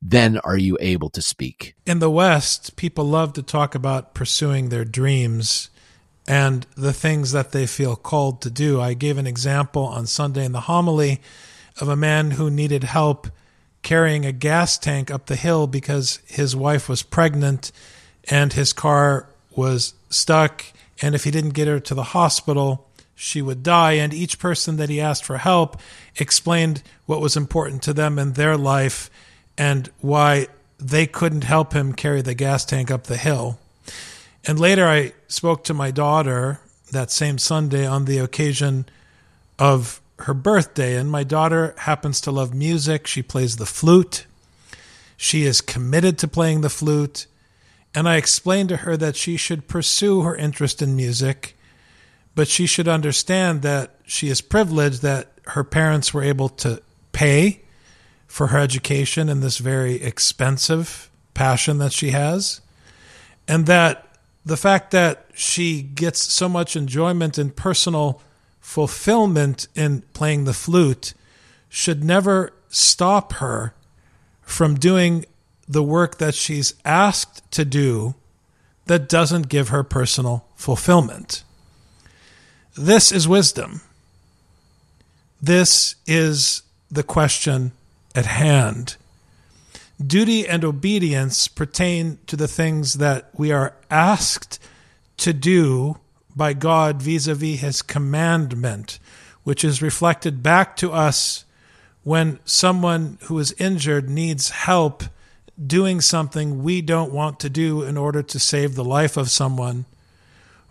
then 0.02 0.38
are 0.40 0.58
you 0.58 0.78
able 0.82 1.10
to 1.10 1.22
speak. 1.22 1.76
In 1.86 2.00
the 2.00 2.10
West, 2.10 2.76
people 2.76 3.06
love 3.06 3.34
to 3.34 3.44
talk 3.44 3.74
about 3.74 4.14
pursuing 4.14 4.70
their 4.70 4.86
dreams 4.86 5.70
and 6.28 6.66
the 6.76 6.94
things 6.94 7.32
that 7.32 7.52
they 7.52 7.66
feel 7.66 7.96
called 7.96 8.42
to 8.42 8.50
do. 8.50 8.80
I 8.80 8.94
gave 8.94 9.18
an 9.18 9.28
example 9.28 9.84
on 9.84 10.06
Sunday 10.06 10.46
in 10.46 10.52
the 10.52 10.62
homily 10.62 11.22
of 11.80 11.90
a 11.90 11.96
man 11.96 12.32
who 12.32 12.50
needed 12.50 12.84
help 12.84 13.28
carrying 13.82 14.26
a 14.26 14.32
gas 14.32 14.78
tank 14.78 15.12
up 15.12 15.26
the 15.26 15.36
hill 15.36 15.68
because 15.68 16.20
his 16.26 16.56
wife 16.56 16.88
was 16.88 17.04
pregnant 17.04 17.72
and 18.30 18.54
his 18.54 18.72
car 18.72 19.28
was 19.56 19.94
stuck 20.10 20.64
and 21.02 21.16
if 21.16 21.24
he 21.24 21.32
didn't 21.32 21.52
get 21.52 21.68
her 21.68 21.80
to 21.80 21.94
the 21.94 22.04
hospital, 22.04 22.88
she 23.16 23.42
would 23.42 23.64
die. 23.64 23.94
And 23.94 24.14
each 24.14 24.40
person 24.40 24.78
that 24.78 24.90
he 24.90 25.02
asked 25.02 25.26
for 25.26 25.38
help 25.38 25.80
explained 26.18 26.84
what 27.06 27.22
was 27.22 27.38
important 27.38 27.82
to 27.84 27.94
them 27.94 28.20
in 28.20 28.34
their 28.34 28.58
life 28.58 29.10
and 29.58 29.90
why 30.02 30.48
they 30.80 31.06
couldn't 31.06 31.44
help 31.44 31.74
him 31.74 31.94
carry 31.94 32.22
the 32.22 32.34
gas 32.34 32.66
tank 32.66 32.92
up 32.92 33.04
the 33.04 33.18
hill. 33.18 33.60
And 34.46 34.60
later 34.60 34.88
I 34.88 35.14
spoke 35.28 35.64
to 35.66 35.74
my 35.74 35.92
daughter 35.92 36.60
that 36.92 37.12
same 37.12 37.38
Sunday 37.38 37.86
on 37.86 38.06
the 38.06 38.18
occasion 38.20 38.86
of 39.58 40.02
her 40.20 40.34
birthday. 40.34 40.96
And 40.96 41.10
my 41.10 41.24
daughter 41.24 41.74
happens 41.78 42.22
to 42.22 42.32
love 42.32 42.54
music. 42.54 43.08
She 43.08 43.22
plays 43.22 43.58
the 43.58 43.66
flute. 43.66 44.26
She 45.18 45.44
is 45.44 45.62
committed 45.62 46.18
to 46.20 46.28
playing 46.28 46.62
the 46.62 46.70
flute 46.70 47.28
and 47.96 48.08
I 48.10 48.16
explained 48.16 48.70
to 48.70 48.78
her 48.78 48.98
that 48.98 49.16
she 49.16 49.38
should 49.38 49.68
pursue 49.68 50.22
her 50.22 50.36
interest 50.36 50.82
in 50.82 50.96
music, 50.96 51.56
but 52.36 52.48
she 52.48 52.66
should 52.66 52.88
understand 52.88 53.62
that 53.62 53.96
she 54.06 54.30
is 54.30 54.42
privileged 54.42 55.02
that 55.02 55.32
her 55.48 55.64
parents 55.64 56.14
were 56.14 56.24
able 56.24 56.50
to 56.50 56.82
pay 57.12 57.62
for 58.28 58.48
her 58.48 58.58
education 58.58 59.30
in 59.30 59.42
this 59.42 59.60
very 59.60 60.02
expensive 60.02 61.12
passion 61.34 61.78
that 61.78 61.94
she 61.94 62.10
has, 62.10 62.62
and 63.48 63.66
that 63.68 64.08
the 64.46 64.58
fact 64.58 64.92
that 64.92 65.26
she 65.34 65.82
gets 65.82 66.20
so 66.20 66.50
much 66.50 66.76
enjoyment 66.76 67.38
and 67.38 67.56
personal 67.56 68.22
fulfillment 68.60 69.68
in 69.76 70.02
playing 70.14 70.46
the 70.46 70.54
flute 70.54 71.14
should 71.70 72.04
never 72.04 72.52
stop 72.70 73.34
her 73.34 73.74
from 74.42 74.76
doing 74.76 75.26
the 75.68 75.84
work 75.84 76.18
that 76.18 76.36
she's 76.36 76.74
asked 76.84 77.50
to 77.52 77.66
do 77.66 78.16
that 78.86 79.08
doesn't 79.08 79.50
give 79.50 79.70
her 79.70 79.84
personal 79.84 80.46
fulfillment. 80.56 81.44
This 82.76 83.12
is 83.12 83.28
wisdom. 83.28 83.82
This 85.42 85.96
is 86.06 86.64
the 86.92 87.04
question 87.04 87.72
at 88.16 88.26
hand. 88.26 88.98
Duty 90.06 90.48
and 90.48 90.66
obedience 90.66 91.48
pertain 91.48 92.18
to 92.28 92.36
the 92.36 92.48
things 92.48 92.96
that 92.96 93.30
we 93.38 93.52
are 93.52 93.76
asked 93.90 94.60
to 95.18 95.34
do 95.34 95.98
by 96.36 96.54
God 96.54 97.02
vis 97.02 97.28
a 97.28 97.36
vis 97.36 97.62
his 97.62 97.82
commandment, 97.82 99.00
which 99.44 99.64
is 99.64 99.82
reflected 99.82 100.42
back 100.42 100.76
to 100.78 100.92
us 100.92 101.46
when 102.04 102.40
someone 102.44 103.18
who 103.24 103.38
is 103.40 103.54
injured 103.54 104.10
needs 104.10 104.50
help 104.50 105.04
doing 105.66 106.02
something 106.02 106.64
we 106.64 106.82
don't 106.82 107.14
want 107.14 107.40
to 107.42 107.50
do 107.50 107.84
in 107.84 107.98
order 107.98 108.24
to 108.24 108.40
save 108.40 108.76
the 108.76 108.84
life 108.84 109.18
of 109.18 109.30
someone, 109.30 109.86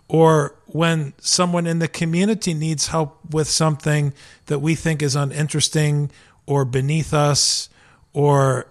or 0.07 0.55
when 0.67 1.13
someone 1.19 1.65
in 1.65 1.79
the 1.79 1.87
community 1.87 2.53
needs 2.53 2.87
help 2.87 3.17
with 3.29 3.47
something 3.47 4.13
that 4.47 4.59
we 4.59 4.75
think 4.75 5.01
is 5.01 5.15
uninteresting 5.15 6.11
or 6.45 6.65
beneath 6.65 7.13
us 7.13 7.69
or 8.11 8.67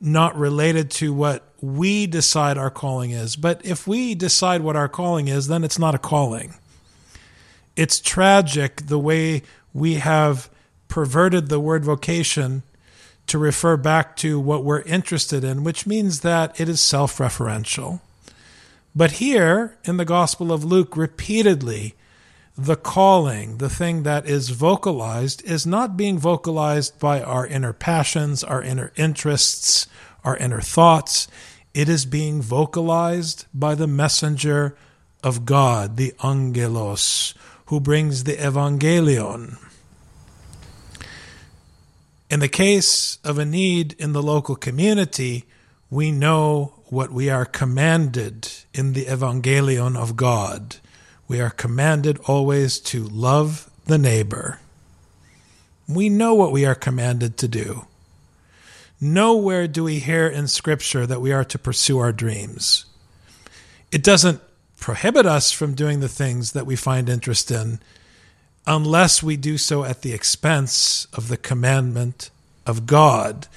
not 0.00 0.36
related 0.36 0.90
to 0.90 1.12
what 1.12 1.44
we 1.60 2.06
decide 2.06 2.56
our 2.56 2.70
calling 2.70 3.10
is. 3.10 3.36
But 3.36 3.64
if 3.64 3.86
we 3.86 4.14
decide 4.14 4.62
what 4.62 4.76
our 4.76 4.88
calling 4.88 5.28
is, 5.28 5.48
then 5.48 5.64
it's 5.64 5.78
not 5.78 5.94
a 5.94 5.98
calling. 5.98 6.54
It's 7.76 8.00
tragic 8.00 8.86
the 8.86 8.98
way 8.98 9.42
we 9.74 9.94
have 9.96 10.48
perverted 10.88 11.48
the 11.48 11.60
word 11.60 11.84
vocation 11.84 12.62
to 13.30 13.38
refer 13.38 13.76
back 13.76 14.16
to 14.16 14.38
what 14.38 14.64
we're 14.64 14.82
interested 14.82 15.44
in, 15.44 15.64
which 15.64 15.86
means 15.86 16.20
that 16.20 16.60
it 16.60 16.68
is 16.68 16.80
self 16.80 17.18
referential. 17.18 18.00
But 18.94 19.12
here 19.12 19.78
in 19.84 19.96
the 19.96 20.04
Gospel 20.04 20.52
of 20.52 20.64
Luke, 20.64 20.96
repeatedly, 20.96 21.94
the 22.58 22.76
calling, 22.76 23.58
the 23.58 23.70
thing 23.70 24.02
that 24.02 24.26
is 24.26 24.50
vocalized, 24.50 25.42
is 25.44 25.64
not 25.64 25.96
being 25.96 26.18
vocalized 26.18 26.98
by 26.98 27.22
our 27.22 27.46
inner 27.46 27.72
passions, 27.72 28.42
our 28.42 28.60
inner 28.62 28.92
interests, 28.96 29.86
our 30.24 30.36
inner 30.36 30.60
thoughts. 30.60 31.28
It 31.72 31.88
is 31.88 32.04
being 32.04 32.42
vocalized 32.42 33.46
by 33.54 33.76
the 33.76 33.86
messenger 33.86 34.76
of 35.22 35.44
God, 35.44 35.96
the 35.96 36.12
angelos, 36.22 37.32
who 37.66 37.78
brings 37.78 38.24
the 38.24 38.34
evangelion. 38.34 39.56
In 42.30 42.38
the 42.38 42.48
case 42.48 43.18
of 43.24 43.38
a 43.38 43.44
need 43.44 43.94
in 43.98 44.12
the 44.12 44.22
local 44.22 44.54
community, 44.54 45.46
we 45.90 46.12
know 46.12 46.74
what 46.86 47.10
we 47.10 47.28
are 47.28 47.44
commanded 47.44 48.48
in 48.72 48.92
the 48.92 49.06
Evangelion 49.06 49.96
of 49.96 50.16
God. 50.16 50.76
We 51.26 51.40
are 51.40 51.50
commanded 51.50 52.18
always 52.26 52.78
to 52.80 53.02
love 53.02 53.68
the 53.86 53.98
neighbor. 53.98 54.60
We 55.88 56.08
know 56.08 56.34
what 56.34 56.52
we 56.52 56.64
are 56.64 56.76
commanded 56.76 57.36
to 57.38 57.48
do. 57.48 57.86
Nowhere 59.00 59.66
do 59.66 59.82
we 59.82 59.98
hear 59.98 60.28
in 60.28 60.46
Scripture 60.46 61.06
that 61.06 61.20
we 61.20 61.32
are 61.32 61.44
to 61.46 61.58
pursue 61.58 61.98
our 61.98 62.12
dreams. 62.12 62.84
It 63.90 64.04
doesn't 64.04 64.40
prohibit 64.78 65.26
us 65.26 65.50
from 65.50 65.74
doing 65.74 65.98
the 65.98 66.08
things 66.08 66.52
that 66.52 66.66
we 66.66 66.76
find 66.76 67.08
interest 67.08 67.50
in 67.50 67.80
unless 68.66 69.22
we 69.22 69.36
do 69.36 69.58
so 69.58 69.84
at 69.84 70.02
the 70.02 70.12
expense 70.12 71.06
of 71.12 71.28
the 71.28 71.36
commandment 71.36 72.30
of 72.66 72.86
God. 72.86 73.48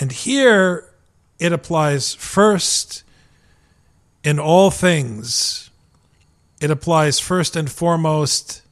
And 0.00 0.12
here 0.12 0.84
it 1.38 1.52
applies 1.52 2.14
first 2.14 3.02
in 4.22 4.38
all 4.38 4.70
things. 4.70 5.70
It 6.60 6.70
applies 6.70 7.20
first 7.20 7.56
and 7.56 7.70
foremost 7.70 8.62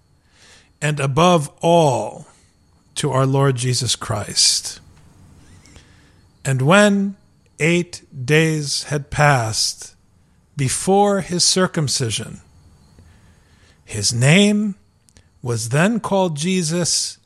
and 0.82 1.00
above 1.00 1.50
all 1.60 2.26
to 2.96 3.10
our 3.10 3.26
Lord 3.26 3.56
Jesus 3.56 3.96
Christ. 3.96 4.80
And 6.44 6.62
when 6.62 7.16
eight 7.58 8.02
days 8.24 8.84
had 8.84 9.10
passed 9.10 9.94
before 10.56 11.20
his 11.20 11.44
circumcision, 11.44 12.40
his 13.84 14.12
name 14.12 14.76
was 15.46 15.68
then 15.68 16.00
called 16.00 16.36
Jesus, 16.36 17.18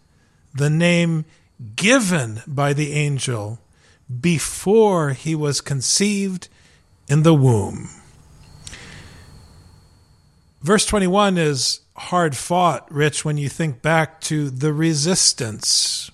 the 0.54 0.68
name 0.68 1.24
given 1.74 2.42
by 2.46 2.74
the 2.74 2.92
angel 2.92 3.58
before 4.20 5.12
he 5.12 5.34
was 5.34 5.62
conceived 5.62 6.46
in 7.08 7.22
the 7.22 7.32
womb. 7.32 7.88
Verse 10.60 10.84
21 10.84 11.38
is 11.38 11.80
hard 11.96 12.36
fought, 12.36 12.86
Rich, 12.92 13.24
when 13.24 13.38
you 13.38 13.48
think 13.48 13.80
back 13.80 14.20
to 14.22 14.50
the 14.50 14.74
resistance, 14.74 16.10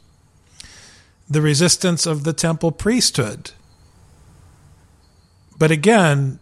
the 1.29 1.43
resistance 1.43 2.07
of 2.07 2.23
the 2.23 2.33
temple 2.33 2.71
priesthood. 2.71 3.51
But 5.59 5.73
again, 5.73 6.39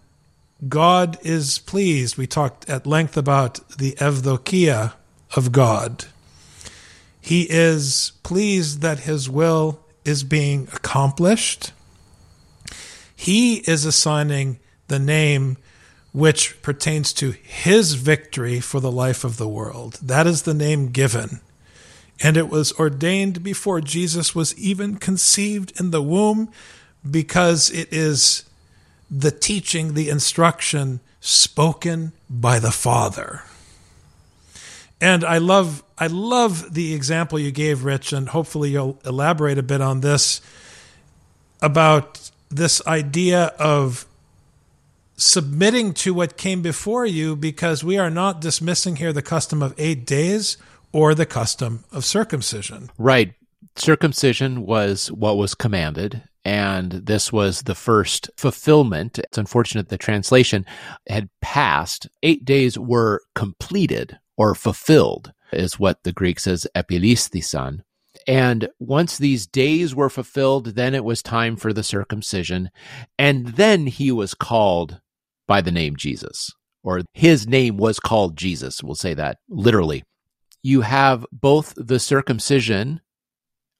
God 0.68 1.16
is 1.22 1.58
pleased. 1.58 2.18
We 2.18 2.26
talked 2.26 2.68
at 2.68 2.86
length 2.86 3.16
about 3.16 3.66
the 3.78 3.92
Evdokia 3.92 4.92
of 5.36 5.52
God. 5.52 6.06
He 7.20 7.42
is 7.50 8.12
pleased 8.22 8.80
that 8.82 9.00
his 9.00 9.30
will 9.30 9.80
is 10.04 10.24
being 10.24 10.68
accomplished. 10.72 11.72
He 13.16 13.56
is 13.68 13.84
assigning 13.84 14.58
the 14.88 14.98
name 14.98 15.56
which 16.12 16.60
pertains 16.62 17.12
to 17.14 17.32
his 17.32 17.94
victory 17.94 18.60
for 18.60 18.78
the 18.78 18.92
life 18.92 19.24
of 19.24 19.36
the 19.36 19.48
world. 19.48 19.98
That 20.02 20.26
is 20.26 20.42
the 20.42 20.54
name 20.54 20.90
given. 20.90 21.40
And 22.22 22.36
it 22.36 22.48
was 22.48 22.72
ordained 22.78 23.42
before 23.42 23.80
Jesus 23.80 24.34
was 24.34 24.56
even 24.56 24.96
conceived 24.96 25.78
in 25.80 25.90
the 25.90 26.02
womb 26.02 26.50
because 27.08 27.70
it 27.70 27.92
is 27.92 28.44
the 29.10 29.32
teaching, 29.32 29.94
the 29.94 30.08
instruction 30.08 31.00
spoken 31.20 32.12
by 32.30 32.58
the 32.58 32.70
Father. 32.70 33.42
And 35.04 35.22
I 35.22 35.36
love 35.36 35.84
I 35.98 36.06
love 36.06 36.72
the 36.72 36.94
example 36.94 37.38
you 37.38 37.50
gave, 37.50 37.84
Rich, 37.84 38.14
and 38.14 38.26
hopefully 38.26 38.70
you'll 38.70 38.98
elaborate 39.04 39.58
a 39.58 39.62
bit 39.62 39.82
on 39.82 40.00
this 40.00 40.40
about 41.60 42.30
this 42.48 42.80
idea 42.86 43.52
of 43.58 44.06
submitting 45.18 45.92
to 45.92 46.14
what 46.14 46.38
came 46.38 46.62
before 46.62 47.04
you 47.04 47.36
because 47.36 47.84
we 47.84 47.98
are 47.98 48.08
not 48.08 48.40
dismissing 48.40 48.96
here 48.96 49.12
the 49.12 49.20
custom 49.20 49.62
of 49.62 49.74
eight 49.76 50.06
days 50.06 50.56
or 50.90 51.14
the 51.14 51.26
custom 51.26 51.84
of 51.92 52.06
circumcision. 52.06 52.90
Right. 52.96 53.34
Circumcision 53.76 54.64
was 54.64 55.12
what 55.12 55.36
was 55.36 55.54
commanded, 55.54 56.22
and 56.46 56.92
this 56.92 57.30
was 57.30 57.64
the 57.64 57.74
first 57.74 58.30
fulfillment. 58.38 59.18
It's 59.18 59.36
unfortunate 59.36 59.90
the 59.90 59.98
translation 59.98 60.64
had 61.06 61.28
passed. 61.42 62.08
Eight 62.22 62.46
days 62.46 62.78
were 62.78 63.20
completed 63.34 64.18
or 64.36 64.54
fulfilled, 64.54 65.32
is 65.52 65.78
what 65.78 66.02
the 66.02 66.12
Greek 66.12 66.40
says, 66.40 66.66
epilisthesan. 66.74 67.80
And 68.26 68.68
once 68.78 69.18
these 69.18 69.46
days 69.46 69.94
were 69.94 70.08
fulfilled, 70.08 70.74
then 70.76 70.94
it 70.94 71.04
was 71.04 71.22
time 71.22 71.56
for 71.56 71.72
the 71.72 71.82
circumcision. 71.82 72.70
And 73.18 73.48
then 73.48 73.86
he 73.86 74.10
was 74.10 74.34
called 74.34 75.00
by 75.46 75.60
the 75.60 75.72
name 75.72 75.96
Jesus, 75.96 76.50
or 76.82 77.02
his 77.12 77.46
name 77.46 77.76
was 77.76 78.00
called 78.00 78.36
Jesus. 78.36 78.82
We'll 78.82 78.94
say 78.94 79.14
that 79.14 79.38
literally. 79.48 80.04
You 80.62 80.80
have 80.80 81.26
both 81.30 81.74
the 81.76 81.98
circumcision 81.98 83.02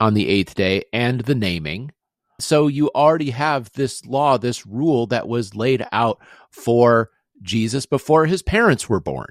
on 0.00 0.12
the 0.12 0.28
eighth 0.28 0.54
day 0.54 0.82
and 0.92 1.20
the 1.20 1.34
naming. 1.34 1.92
So 2.40 2.66
you 2.66 2.90
already 2.94 3.30
have 3.30 3.73
this 3.73 4.04
law, 4.04 4.37
this 4.37 4.66
rule 4.66 5.06
that 5.06 5.28
was 5.28 5.54
laid 5.54 5.87
out 5.92 6.20
for 6.50 7.11
Jesus 7.40 7.87
before 7.87 8.26
his 8.26 8.42
parents 8.42 8.88
were 8.88 9.00
born. 9.00 9.28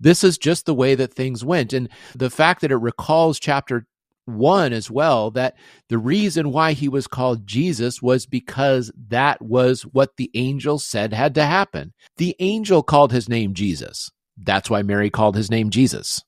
This 0.00 0.24
is 0.24 0.38
just 0.38 0.66
the 0.66 0.74
way 0.74 0.94
that 0.94 1.14
things 1.14 1.44
went. 1.44 1.72
And 1.72 1.88
the 2.14 2.30
fact 2.30 2.62
that 2.62 2.72
it 2.72 2.76
recalls 2.76 3.38
chapter 3.38 3.86
one 4.24 4.72
as 4.72 4.90
well 4.90 5.30
that 5.32 5.56
the 5.88 5.98
reason 5.98 6.52
why 6.52 6.72
he 6.72 6.88
was 6.88 7.06
called 7.06 7.46
Jesus 7.46 8.00
was 8.00 8.26
because 8.26 8.92
that 9.08 9.40
was 9.42 9.82
what 9.82 10.16
the 10.16 10.30
angel 10.34 10.78
said 10.78 11.12
had 11.12 11.34
to 11.34 11.44
happen. 11.44 11.92
The 12.16 12.36
angel 12.38 12.82
called 12.82 13.12
his 13.12 13.28
name 13.28 13.54
Jesus. 13.54 14.10
That's 14.36 14.70
why 14.70 14.82
Mary 14.82 15.10
called 15.10 15.36
his 15.36 15.50
name 15.50 15.70
Jesus. 15.70 16.22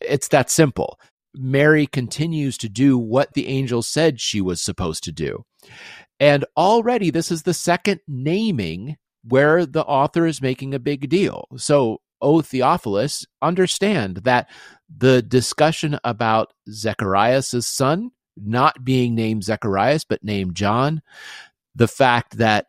It's 0.00 0.28
that 0.28 0.50
simple. 0.50 0.98
Mary 1.34 1.86
continues 1.86 2.58
to 2.58 2.68
do 2.68 2.98
what 2.98 3.34
the 3.34 3.46
angel 3.46 3.82
said 3.82 4.20
she 4.20 4.40
was 4.40 4.60
supposed 4.60 5.04
to 5.04 5.12
do. 5.12 5.44
And 6.18 6.44
already, 6.56 7.10
this 7.10 7.30
is 7.30 7.42
the 7.42 7.54
second 7.54 8.00
naming 8.08 8.96
where 9.22 9.64
the 9.64 9.84
author 9.84 10.26
is 10.26 10.42
making 10.42 10.74
a 10.74 10.78
big 10.78 11.08
deal. 11.08 11.46
So, 11.56 11.98
O 12.20 12.40
Theophilus, 12.40 13.26
understand 13.40 14.18
that 14.24 14.48
the 14.94 15.22
discussion 15.22 15.98
about 16.04 16.52
Zechariah's 16.68 17.66
son 17.66 18.10
not 18.36 18.84
being 18.84 19.14
named 19.14 19.44
Zacharias, 19.44 20.04
but 20.04 20.24
named 20.24 20.54
John, 20.54 21.02
the 21.74 21.88
fact 21.88 22.38
that 22.38 22.66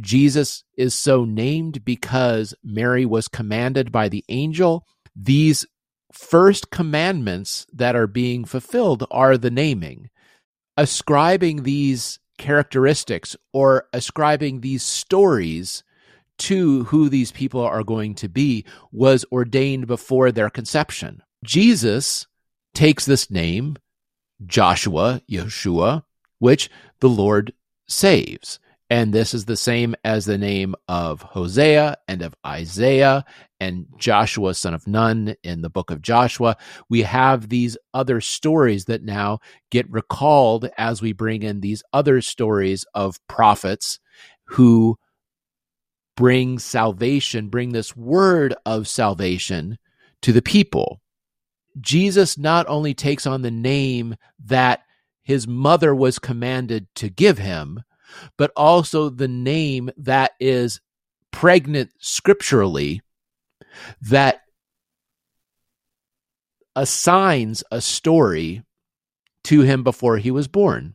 Jesus 0.00 0.64
is 0.76 0.94
so 0.94 1.24
named 1.24 1.84
because 1.84 2.54
Mary 2.62 3.06
was 3.06 3.28
commanded 3.28 3.92
by 3.92 4.08
the 4.08 4.24
angel, 4.28 4.86
these 5.14 5.64
first 6.12 6.70
commandments 6.70 7.66
that 7.72 7.94
are 7.96 8.06
being 8.06 8.44
fulfilled 8.44 9.06
are 9.10 9.36
the 9.36 9.50
naming. 9.50 10.10
Ascribing 10.76 11.62
these 11.62 12.18
characteristics 12.38 13.36
or 13.52 13.86
ascribing 13.92 14.60
these 14.60 14.82
stories 14.82 15.84
to 16.38 16.84
who 16.84 17.08
these 17.08 17.32
people 17.32 17.60
are 17.60 17.82
going 17.82 18.14
to 18.16 18.28
be 18.28 18.64
was 18.92 19.24
ordained 19.30 19.86
before 19.86 20.32
their 20.32 20.50
conception. 20.50 21.22
Jesus 21.44 22.26
takes 22.74 23.06
this 23.06 23.30
name, 23.30 23.76
Joshua, 24.44 25.22
Yeshua, 25.30 26.04
which 26.38 26.70
the 27.00 27.08
Lord 27.08 27.52
saves. 27.86 28.58
And 28.90 29.12
this 29.12 29.32
is 29.32 29.46
the 29.46 29.56
same 29.56 29.94
as 30.04 30.24
the 30.24 30.38
name 30.38 30.74
of 30.88 31.22
Hosea 31.22 31.96
and 32.06 32.22
of 32.22 32.34
Isaiah 32.46 33.24
and 33.58 33.86
Joshua, 33.96 34.54
son 34.54 34.74
of 34.74 34.86
Nun, 34.86 35.34
in 35.42 35.62
the 35.62 35.70
book 35.70 35.90
of 35.90 36.02
Joshua. 36.02 36.56
We 36.90 37.02
have 37.02 37.48
these 37.48 37.78
other 37.94 38.20
stories 38.20 38.84
that 38.84 39.02
now 39.02 39.38
get 39.70 39.90
recalled 39.90 40.68
as 40.76 41.00
we 41.00 41.12
bring 41.12 41.42
in 41.42 41.60
these 41.60 41.82
other 41.92 42.20
stories 42.20 42.84
of 42.94 43.18
prophets 43.26 44.00
who 44.44 44.98
bring 46.16 46.58
salvation, 46.58 47.48
bring 47.48 47.72
this 47.72 47.96
word 47.96 48.54
of 48.64 48.88
salvation 48.88 49.78
to 50.22 50.32
the 50.32 50.42
people. 50.42 51.00
Jesus 51.80 52.38
not 52.38 52.66
only 52.68 52.94
takes 52.94 53.26
on 53.26 53.42
the 53.42 53.50
name 53.50 54.14
that 54.44 54.80
his 55.22 55.48
mother 55.48 55.94
was 55.94 56.18
commanded 56.18 56.86
to 56.94 57.08
give 57.08 57.38
him, 57.38 57.82
but 58.36 58.52
also 58.56 59.08
the 59.08 59.28
name 59.28 59.90
that 59.96 60.32
is 60.38 60.80
pregnant 61.30 61.90
scripturally 61.98 63.02
that 64.00 64.42
assigns 66.76 67.64
a 67.70 67.80
story 67.80 68.62
to 69.44 69.62
him 69.62 69.82
before 69.82 70.18
he 70.18 70.30
was 70.30 70.48
born. 70.48 70.94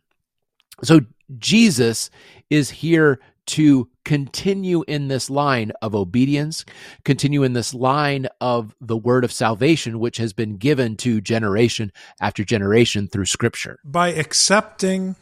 So 0.83 1.01
Jesus 1.37 2.09
is 2.49 2.69
here 2.69 3.19
to 3.47 3.89
continue 4.05 4.83
in 4.87 5.07
this 5.07 5.29
line 5.29 5.71
of 5.81 5.95
obedience, 5.95 6.65
continue 7.03 7.43
in 7.43 7.53
this 7.53 7.73
line 7.73 8.27
of 8.39 8.75
the 8.79 8.97
word 8.97 9.23
of 9.23 9.31
salvation, 9.31 9.99
which 9.99 10.17
has 10.17 10.33
been 10.33 10.57
given 10.57 10.95
to 10.97 11.21
generation 11.21 11.91
after 12.21 12.43
generation 12.43 13.07
through 13.07 13.25
scripture. 13.25 13.79
By 13.83 14.09
accepting 14.09 15.15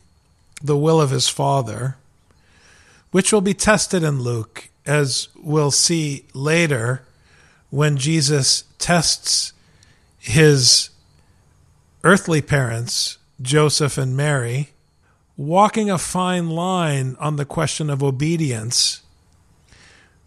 the 0.62 0.78
will 0.78 1.00
of 1.00 1.12
his 1.12 1.30
Father, 1.30 1.98
which 3.12 3.32
will 3.32 3.42
be 3.42 3.54
tested 3.54 4.04
in 4.04 4.22
Luke, 4.22 4.70
as 4.86 5.30
we'll 5.36 5.72
see 5.72 6.26
later 6.34 7.04
when 7.70 7.98
Jesus 7.98 8.64
tests 8.78 9.54
his 10.18 10.90
earthly 12.04 12.42
parents, 12.42 13.18
Joseph 13.42 13.98
and 13.98 14.16
Mary 14.16 14.70
walking 15.38 15.90
a 15.90 15.98
fine 16.00 16.50
line 16.50 17.16
on 17.20 17.36
the 17.36 17.46
question 17.46 17.90
of 17.90 18.04
obedience 18.04 19.04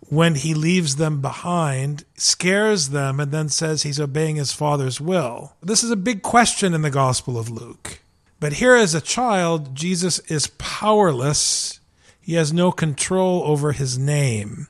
when 0.09 0.37
he 0.37 0.55
leaves 0.55 0.97
them 0.97 1.21
behind, 1.21 2.05
scares 2.17 2.89
them, 2.89 3.21
and 3.21 3.31
then 3.31 3.49
says 3.49 3.83
he's 3.83 4.01
obeying 4.01 4.37
his 4.37 4.53
father's 4.53 5.01
will. 5.01 5.53
This 5.63 5.85
is 5.85 5.91
a 5.91 5.97
big 5.97 6.23
question 6.23 6.75
in 6.75 6.83
the 6.83 6.91
Gospel 6.91 7.39
of 7.39 7.51
Luke. 7.51 8.01
But 8.41 8.55
here, 8.55 8.75
as 8.75 8.95
a 8.95 9.01
child, 9.01 9.75
Jesus 9.75 10.19
is 10.21 10.49
powerless. 10.59 11.79
He 12.21 12.35
has 12.35 12.53
no 12.53 12.73
control 12.73 13.43
over 13.45 13.73
his 13.73 13.99
name. 13.99 14.69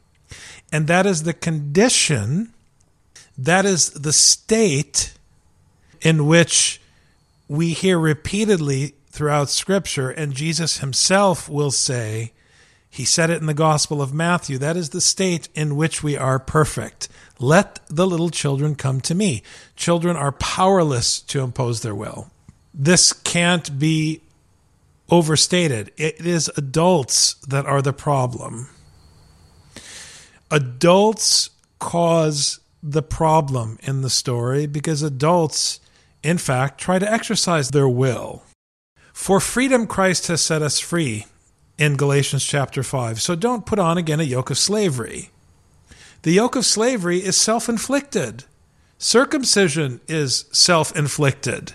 And 0.72 0.86
that 0.88 1.06
is 1.06 1.22
the 1.22 1.32
condition, 1.32 2.52
that 3.38 3.64
is 3.64 3.90
the 3.90 4.12
state 4.12 5.14
in 6.00 6.26
which 6.26 6.80
we 7.48 7.72
hear 7.72 7.98
repeatedly 7.98 8.94
throughout 9.10 9.50
Scripture, 9.50 10.10
and 10.10 10.32
Jesus 10.32 10.78
himself 10.78 11.48
will 11.48 11.70
say, 11.70 12.32
he 12.88 13.04
said 13.04 13.30
it 13.30 13.40
in 13.40 13.46
the 13.46 13.54
Gospel 13.54 14.02
of 14.02 14.12
Matthew, 14.12 14.58
that 14.58 14.76
is 14.76 14.90
the 14.90 15.00
state 15.00 15.48
in 15.54 15.76
which 15.76 16.02
we 16.02 16.16
are 16.16 16.40
perfect. 16.40 17.08
Let 17.38 17.80
the 17.88 18.06
little 18.06 18.30
children 18.30 18.74
come 18.74 19.00
to 19.02 19.14
me. 19.14 19.42
Children 19.76 20.16
are 20.16 20.32
powerless 20.32 21.20
to 21.22 21.40
impose 21.40 21.82
their 21.82 21.94
will. 21.94 22.30
This 22.74 23.12
can't 23.12 23.78
be 23.78 24.22
overstated. 25.08 25.92
It 25.96 26.26
is 26.26 26.50
adults 26.56 27.34
that 27.46 27.64
are 27.66 27.82
the 27.82 27.92
problem. 27.92 28.68
Adults 30.50 31.50
cause 31.78 32.58
the 32.82 33.02
problem 33.02 33.78
in 33.82 34.02
the 34.02 34.10
story 34.10 34.66
because 34.66 35.02
adults, 35.02 35.80
in 36.22 36.38
fact, 36.38 36.80
try 36.80 36.98
to 36.98 37.10
exercise 37.10 37.70
their 37.70 37.88
will. 37.88 38.42
For 39.12 39.40
freedom 39.40 39.86
Christ 39.86 40.28
has 40.28 40.40
set 40.40 40.62
us 40.62 40.80
free 40.80 41.26
in 41.78 41.96
Galatians 41.96 42.44
chapter 42.44 42.82
5. 42.82 43.20
So 43.20 43.34
don't 43.34 43.66
put 43.66 43.78
on 43.78 43.98
again 43.98 44.20
a 44.20 44.24
yoke 44.24 44.50
of 44.50 44.58
slavery. 44.58 45.30
The 46.22 46.32
yoke 46.32 46.56
of 46.56 46.66
slavery 46.66 47.18
is 47.18 47.36
self 47.36 47.68
inflicted. 47.68 48.44
Circumcision 48.98 50.00
is 50.06 50.44
self 50.52 50.94
inflicted. 50.94 51.72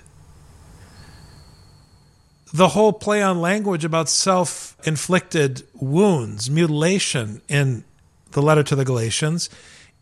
The 2.53 2.69
whole 2.69 2.93
play 2.93 3.23
on 3.23 3.41
language 3.41 3.83
about 3.83 4.07
self 4.07 4.77
inflicted 4.85 5.63
wounds, 5.73 6.49
mutilation 6.49 7.41
in 7.47 7.83
the 8.31 8.41
letter 8.41 8.63
to 8.63 8.75
the 8.75 8.85
Galatians, 8.85 9.49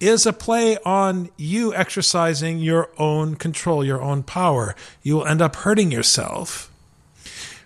is 0.01 0.25
a 0.25 0.33
play 0.33 0.77
on 0.85 1.29
you 1.37 1.73
exercising 1.73 2.59
your 2.59 2.89
own 2.97 3.35
control, 3.35 3.85
your 3.85 4.01
own 4.01 4.23
power. 4.23 4.75
You 5.01 5.15
will 5.15 5.25
end 5.25 5.41
up 5.41 5.55
hurting 5.55 5.91
yourself. 5.91 6.69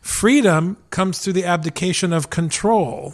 Freedom 0.07 0.77
comes 0.89 1.19
through 1.19 1.33
the 1.33 1.43
abdication 1.43 2.13
of 2.13 2.31
control. 2.31 3.13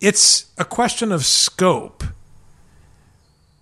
It's 0.00 0.46
a 0.56 0.64
question 0.64 1.10
of 1.10 1.26
scope. 1.26 2.04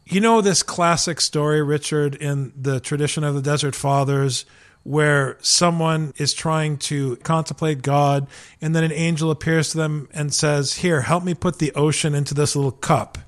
You 0.05 0.21
know 0.21 0.41
this 0.41 0.63
classic 0.63 1.21
story, 1.21 1.63
Richard, 1.63 2.15
in 2.15 2.53
the 2.55 2.81
tradition 2.81 3.25
of 3.25 3.35
the 3.35 3.43
Desert 3.43 3.75
Fathers, 3.75 4.45
where 4.85 5.39
someone 5.41 6.13
is 6.17 6.35
trying 6.35 6.77
to 6.77 7.17
contemplate 7.17 7.81
God, 7.83 8.29
and 8.61 8.77
then 8.77 8.85
an 8.85 8.93
angel 8.93 9.33
appears 9.33 9.71
to 9.71 9.79
them 9.79 10.07
and 10.13 10.35
says, 10.35 10.77
Here, 10.77 11.01
help 11.01 11.25
me 11.25 11.35
put 11.35 11.59
the 11.59 11.73
ocean 11.73 12.15
into 12.15 12.35
this 12.35 12.55
little 12.55 12.73
cup. 12.73 13.19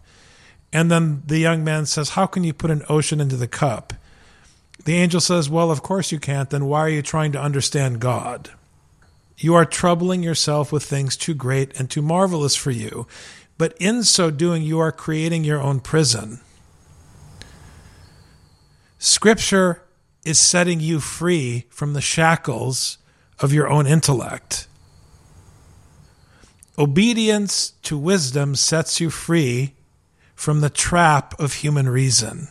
And 0.74 0.90
then 0.90 1.22
the 1.26 1.38
young 1.38 1.64
man 1.64 1.86
says, 1.86 2.10
How 2.10 2.26
can 2.26 2.44
you 2.44 2.52
put 2.52 2.70
an 2.70 2.84
ocean 2.88 3.18
into 3.18 3.36
the 3.36 3.48
cup? 3.48 3.94
The 4.82 4.94
angel 4.94 5.20
says, 5.20 5.48
Well, 5.48 5.70
of 5.70 5.82
course 5.82 6.10
you 6.10 6.18
can't. 6.18 6.50
Then 6.50 6.66
why 6.66 6.80
are 6.80 6.88
you 6.88 7.02
trying 7.02 7.32
to 7.32 7.40
understand 7.40 8.00
God? 8.00 8.50
You 9.38 9.54
are 9.54 9.64
troubling 9.64 10.22
yourself 10.22 10.72
with 10.72 10.84
things 10.84 11.16
too 11.16 11.34
great 11.34 11.78
and 11.78 11.90
too 11.90 12.02
marvelous 12.02 12.56
for 12.56 12.70
you. 12.70 13.06
But 13.56 13.76
in 13.78 14.02
so 14.02 14.30
doing, 14.30 14.62
you 14.62 14.80
are 14.80 14.92
creating 14.92 15.44
your 15.44 15.60
own 15.60 15.80
prison. 15.80 16.40
Scripture 18.98 19.82
is 20.24 20.38
setting 20.38 20.80
you 20.80 20.98
free 20.98 21.66
from 21.68 21.92
the 21.92 22.00
shackles 22.00 22.98
of 23.38 23.52
your 23.52 23.68
own 23.68 23.86
intellect. 23.86 24.66
Obedience 26.78 27.74
to 27.82 27.96
wisdom 27.96 28.54
sets 28.54 29.00
you 29.00 29.10
free 29.10 29.74
from 30.34 30.60
the 30.60 30.70
trap 30.70 31.38
of 31.38 31.54
human 31.54 31.88
reason. 31.88 32.48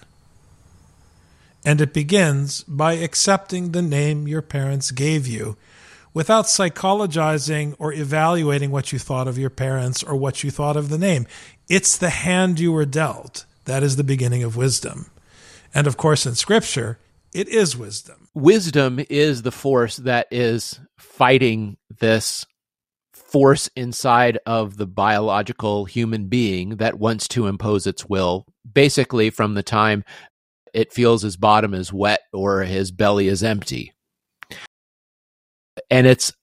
And 1.66 1.80
it 1.80 1.94
begins 1.94 2.64
by 2.64 2.94
accepting 2.94 3.72
the 3.72 3.82
name 3.82 4.28
your 4.28 4.42
parents 4.42 4.92
gave 4.92 5.28
you 5.28 5.58
without 6.14 6.46
psychologizing 6.46 7.76
or 7.80 7.94
evaluating 7.94 8.70
what 8.70 8.92
you 8.92 9.00
thought 9.00 9.28
of 9.28 9.38
your 9.38 9.50
parents 9.50 10.04
or 10.04 10.16
what 10.16 10.44
you 10.44 10.52
thought 10.52 10.78
of 10.78 10.90
the 10.90 10.98
name. 10.98 11.26
It's 11.70 11.98
the 11.98 12.10
hand 12.10 12.60
you 12.60 12.72
were 12.72 12.86
dealt. 12.86 13.46
That 13.66 13.84
is 13.84 13.96
the 13.96 14.04
beginning 14.04 14.44
of 14.44 14.58
wisdom. 14.58 15.10
And 15.74 15.88
of 15.88 15.98
course, 15.98 16.26
in 16.26 16.36
Scripture, 16.36 17.00
it 17.34 17.48
is 17.48 17.76
wisdom. 17.76 18.28
Wisdom 18.36 19.00
is 19.10 19.42
the 19.42 19.52
force 19.52 19.98
that 19.98 20.28
is 20.30 20.80
fighting 20.98 21.78
this 22.00 22.46
force 23.14 23.70
inside 23.76 24.38
of 24.46 24.78
the 24.78 24.86
biological 24.86 25.86
human 25.86 26.28
being 26.28 26.78
that 26.78 27.00
wants 27.00 27.28
to 27.30 27.48
impose 27.48 27.88
its 27.88 28.06
will, 28.06 28.46
basically 28.72 29.32
from 29.32 29.56
the 29.56 29.64
time 29.64 30.04
it 30.74 30.94
feels 30.94 31.22
his 31.22 31.38
bottom 31.38 31.74
is 31.74 31.94
wet 31.94 32.22
or 32.32 32.64
his 32.64 32.92
belly 32.92 33.28
is 33.28 33.44
empty. 33.44 33.94
And 35.90 36.08
it's 36.08 36.34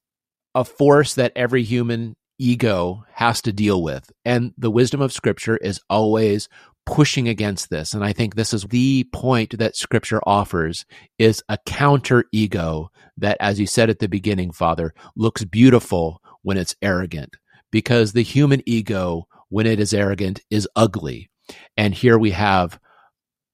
a 0.55 0.65
force 0.65 1.15
that 1.15 1.33
every 1.37 1.63
human 1.63 2.17
ego 2.39 3.05
has 3.13 3.43
to 3.43 3.53
deal 3.53 3.83
with. 3.83 4.11
And 4.25 4.53
the 4.57 4.71
wisdom 4.71 5.01
of 5.01 5.13
scripture 5.13 5.57
is 5.57 5.81
always 5.91 6.49
pushing 6.87 7.29
against 7.29 7.71
this. 7.71 7.93
And 7.93 8.05
I 8.05 8.13
think 8.13 8.35
this 8.35 8.55
is 8.55 8.65
the 8.65 9.05
point 9.13 9.59
that 9.59 9.77
scripture 9.77 10.21
offers 10.27 10.85
is 11.19 11.43
a 11.49 11.59
counter 11.67 12.25
ego 12.33 12.91
that, 13.19 13.37
as 13.41 13.61
you 13.61 13.67
said 13.67 13.91
at 13.91 13.99
the 13.99 14.09
beginning, 14.09 14.53
Father, 14.53 14.95
looks 15.15 15.45
beautiful 15.45 16.21
when 16.43 16.57
it's 16.57 16.75
arrogant 16.83 17.37
because 17.71 18.13
the 18.13 18.23
human 18.23 18.63
ego, 18.67 19.27
when 19.51 19.67
it 19.67 19.79
is 19.79 19.95
arrogant, 19.95 20.41
is 20.51 20.69
ugly. 20.75 21.31
And 21.77 21.95
here 21.95 22.19
we 22.19 22.31
have 22.31 22.79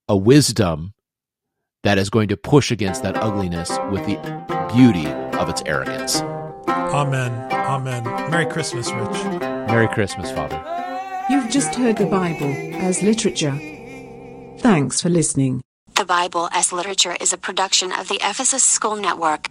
a 0.09 0.17
wisdom 0.17 0.93
that 1.83 1.99
is 1.99 2.11
going 2.11 2.29
to 2.29 2.37
push 2.37 2.71
against 2.71 3.03
that 3.03 3.17
ugliness 3.17 3.71
with 3.91 4.05
the 4.07 4.17
beauty 4.75 5.07
of 5.39 5.49
its 5.49 5.63
arrogance. 5.67 6.21
Amen. 6.69 7.33
Amen. 7.53 8.05
Merry 8.31 8.47
Christmas, 8.47 8.91
Rich. 8.91 9.25
Merry 9.41 9.89
Christmas, 9.89 10.31
Father. 10.31 10.63
You've 11.29 11.51
just 11.51 11.75
heard 11.75 11.97
the 11.97 12.07
Bible 12.07 12.53
as 12.77 13.03
literature. 13.03 13.59
Thanks 14.59 15.03
for 15.03 15.09
listening. 15.09 15.63
The 15.97 16.05
Bible 16.05 16.49
as 16.53 16.73
Literature 16.73 17.17
is 17.21 17.33
a 17.33 17.39
production 17.39 17.91
of 17.91 18.09
the 18.09 18.21
Ephesus 18.23 18.63
School 18.63 18.97
Network. 18.97 19.51